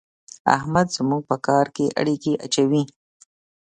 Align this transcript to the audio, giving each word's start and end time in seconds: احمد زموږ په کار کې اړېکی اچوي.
احمد 0.57 0.87
زموږ 0.97 1.21
په 1.29 1.35
کار 1.47 1.65
کې 1.75 1.85
اړېکی 1.99 2.33
اچوي. 2.45 2.83